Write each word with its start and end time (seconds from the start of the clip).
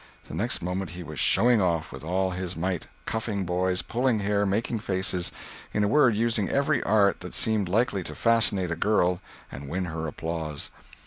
The 0.25 0.33
next 0.33 0.63
moment 0.63 0.89
he 0.89 1.03
was 1.03 1.19
"showing 1.19 1.61
off" 1.61 1.91
with 1.91 2.03
all 2.03 2.31
his 2.31 2.55
might—cuffing 2.55 3.45
boys, 3.45 3.83
pulling 3.83 4.21
hair, 4.21 4.47
making 4.47 4.79
faces—in 4.79 5.83
a 5.83 5.87
word, 5.87 6.15
using 6.15 6.49
every 6.49 6.81
art 6.81 7.19
that 7.19 7.35
seemed 7.35 7.69
likely 7.69 8.01
to 8.05 8.15
fascinate 8.15 8.71
a 8.71 8.75
girl 8.75 9.21
and 9.51 9.69
win 9.69 9.85
her 9.85 10.07
applause. 10.07 10.71